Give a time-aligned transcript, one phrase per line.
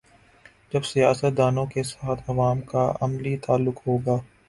[0.71, 4.17] جب سیاست دانوں کے ساتھ عوام کا عملی تعلق ہو گا۔